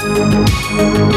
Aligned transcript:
Música 0.00 1.11